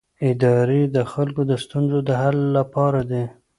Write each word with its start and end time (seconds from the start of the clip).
ادارې 0.29 0.81
د 0.95 0.97
خلکو 1.11 1.41
د 1.51 1.53
ستونزو 1.63 1.99
د 2.07 2.09
حل 2.21 2.39
لپاره 2.57 3.01
دي 3.11 3.23